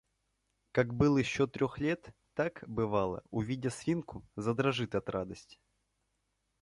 [0.71, 5.59] Как был еще трех лет, так, бывало, увидя свинку, задрожит от радости.